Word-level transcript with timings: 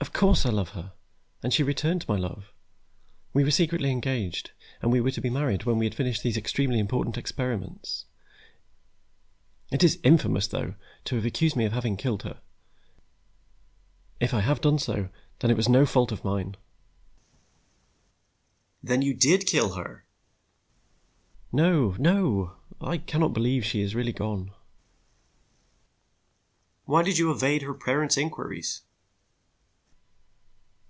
"Of 0.00 0.12
course 0.12 0.44
I 0.46 0.50
love 0.50 0.70
her. 0.70 0.92
And 1.42 1.52
she 1.52 1.62
returned 1.62 2.06
my 2.06 2.16
love. 2.16 2.52
We 3.32 3.42
were 3.42 3.50
secretly 3.50 3.90
engaged, 3.90 4.50
and 4.80 4.92
were 4.92 5.10
to 5.10 5.20
be 5.20 5.30
married 5.30 5.64
when 5.64 5.78
we 5.78 5.86
had 5.86 5.94
finished 5.94 6.22
these 6.22 6.36
extremely 6.36 6.78
important 6.78 7.16
experiments. 7.16 8.04
It 9.72 9.82
is 9.82 9.98
infamous 10.04 10.46
though, 10.46 10.74
to 11.06 11.18
accuse 11.26 11.56
me 11.56 11.64
of 11.64 11.72
having 11.72 11.96
killed 11.96 12.22
her; 12.22 12.40
if 14.20 14.32
I 14.32 14.40
have 14.40 14.60
done 14.60 14.78
so, 14.78 15.08
then 15.40 15.50
it 15.50 15.56
was 15.56 15.68
no 15.70 15.84
fault 15.86 16.12
of 16.12 16.22
mine." 16.24 16.56
"Then 18.82 19.00
you 19.02 19.14
did 19.14 19.46
kill 19.46 19.72
her?" 19.74 20.04
"No, 21.50 21.96
no. 21.98 22.56
I 22.80 22.98
cannot 22.98 23.32
believe 23.32 23.64
she 23.64 23.80
is 23.80 23.94
really 23.94 24.12
gone." 24.12 24.52
"Why 26.84 27.02
did 27.02 27.18
you 27.18 27.32
evade 27.32 27.62
her 27.62 27.74
parents' 27.74 28.18
inquiries?" 28.18 28.82